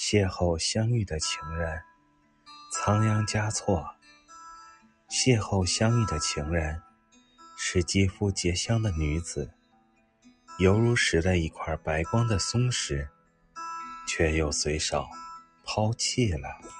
[0.00, 1.82] 邂逅相遇的情人
[2.72, 3.84] 仓央嘉措。
[5.10, 6.80] 邂逅相遇的情人
[7.56, 9.50] 是肌肤结香的女子
[10.60, 13.08] 犹如拾了一块白光的松石
[14.06, 15.04] 却又随手
[15.64, 16.77] 抛弃了。